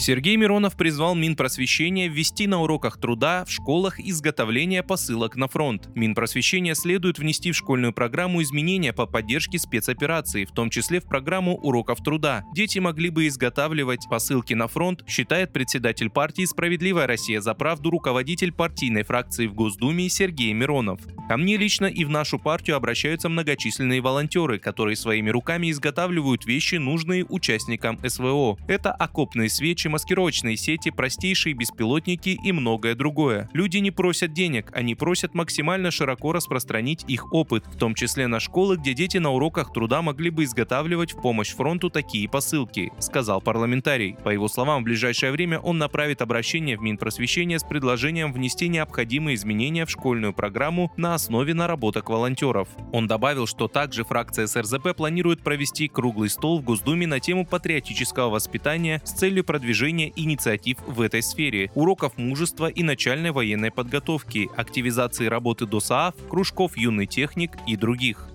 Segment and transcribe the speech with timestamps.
[0.00, 5.90] Сергей Миронов призвал Минпросвещение ввести на уроках труда в школах изготовление посылок на фронт.
[5.94, 11.54] Минпросвещение следует внести в школьную программу изменения по поддержке спецопераций, в том числе в программу
[11.54, 12.44] уроков труда.
[12.54, 18.52] Дети могли бы изготавливать посылки на фронт, считает председатель партии «Справедливая Россия за правду» руководитель
[18.52, 21.02] партийной фракции в Госдуме Сергей Миронов.
[21.28, 26.76] Ко мне лично и в нашу партию обращаются многочисленные волонтеры, которые своими руками изготавливают вещи,
[26.76, 28.56] нужные участникам СВО.
[28.66, 33.48] Это окопные свечи, маскировочные сети, простейшие беспилотники и многое другое.
[33.52, 38.40] Люди не просят денег, они просят максимально широко распространить их опыт, в том числе на
[38.40, 43.40] школы, где дети на уроках труда могли бы изготавливать в помощь фронту такие посылки, сказал
[43.40, 44.16] парламентарий.
[44.24, 49.34] По его словам, в ближайшее время он направит обращение в Минпросвещение с предложением внести необходимые
[49.34, 52.68] изменения в школьную программу на основе наработок волонтеров.
[52.92, 58.30] Он добавил, что также фракция СРЗП планирует провести круглый стол в Госдуме на тему патриотического
[58.30, 64.48] воспитания с целью продвижения продвижения инициатив в этой сфере, уроков мужества и начальной военной подготовки,
[64.56, 68.26] активизации работы ДОСААФ, кружков юный техник и других.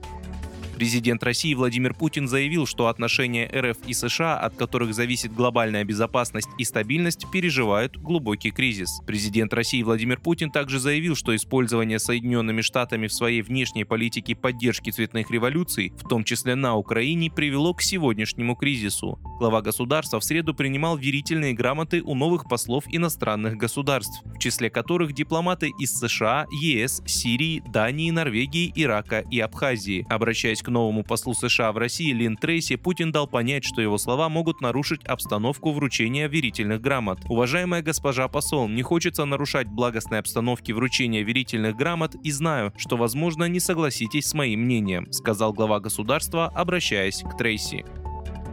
[0.76, 6.50] Президент России Владимир Путин заявил, что отношения РФ и США, от которых зависит глобальная безопасность
[6.58, 8.90] и стабильность, переживают глубокий кризис.
[9.08, 14.90] Президент России Владимир Путин также заявил, что использование Соединенными Штатами в своей внешней политике поддержки
[14.90, 19.18] цветных революций, в том числе на Украине, привело к сегодняшнему кризису.
[19.40, 25.14] Глава государства в среду принимал верительные грамоты у новых послов иностранных государств, в числе которых
[25.14, 30.06] дипломаты из США, ЕС, Сирии, Дании, Норвегии, Ирака и Абхазии.
[30.10, 34.30] Обращаясь к новому послу США в России Лин Трейси, Путин дал понять, что его слова
[34.30, 37.20] могут нарушить обстановку вручения верительных грамот.
[37.30, 43.46] Уважаемая госпожа посол, не хочется нарушать благостной обстановки вручения верительных грамот и знаю, что, возможно,
[43.46, 47.86] не согласитесь с моим мнением, сказал глава государства, обращаясь к Трейси.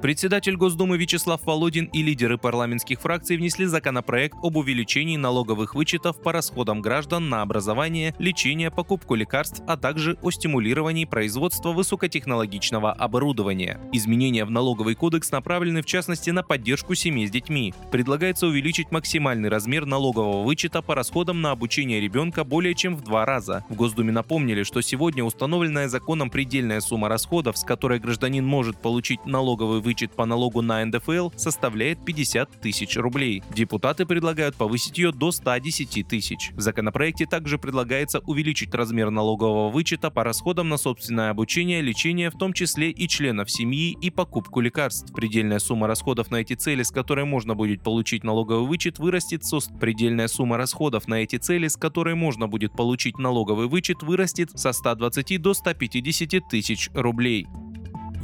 [0.03, 6.33] Председатель Госдумы Вячеслав Володин и лидеры парламентских фракций внесли законопроект об увеличении налоговых вычетов по
[6.33, 13.79] расходам граждан на образование, лечение, покупку лекарств, а также о стимулировании производства высокотехнологичного оборудования.
[13.93, 17.73] Изменения в налоговый кодекс направлены в частности на поддержку семей с детьми.
[17.93, 23.25] Предлагается увеличить максимальный размер налогового вычета по расходам на обучение ребенка более чем в два
[23.25, 23.65] раза.
[23.69, 29.25] В Госдуме напомнили, что сегодня установленная законом предельная сумма расходов, с которой гражданин может получить
[29.27, 33.43] налоговый вычет вычет по налогу на НДФЛ составляет 50 тысяч рублей.
[33.55, 36.51] Депутаты предлагают повысить ее до 110 тысяч.
[36.55, 42.39] В законопроекте также предлагается увеличить размер налогового вычета по расходам на собственное обучение, лечение, в
[42.39, 45.13] том числе и членов семьи и покупку лекарств.
[45.13, 49.59] Предельная сумма расходов на эти цели, с которой можно будет получить налоговый вычет, вырастет со...
[49.79, 54.73] Предельная сумма расходов на эти цели, с которой можно будет получить налоговый вычет, вырастет со
[54.73, 57.47] 120 до 150 тысяч рублей.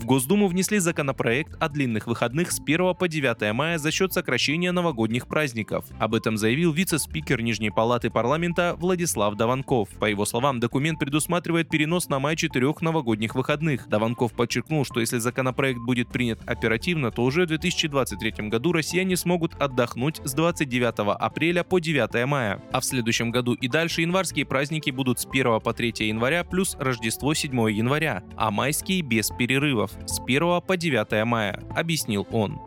[0.08, 5.26] Госдуму внесли законопроект о длинных выходных с 1 по 9 мая за счет сокращения новогодних
[5.26, 5.84] праздников.
[5.98, 9.90] Об этом заявил вице-спикер Нижней палаты парламента Владислав Даванков.
[10.00, 13.86] По его словам, документ предусматривает перенос на май четырех новогодних выходных.
[13.86, 19.60] Даванков подчеркнул, что если законопроект будет принят оперативно, то уже в 2023 году россияне смогут
[19.60, 22.62] отдохнуть с 29 апреля по 9 мая.
[22.72, 26.76] А в следующем году и дальше январские праздники будут с 1 по 3 января плюс
[26.80, 32.60] Рождество 7 января, а майские без перерывов с 1 по 9 мая, объяснил он.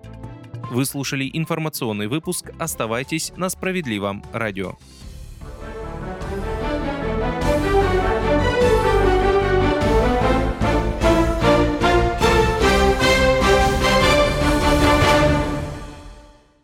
[0.71, 2.51] Вы слушали информационный выпуск.
[2.57, 4.75] Оставайтесь на справедливом радио.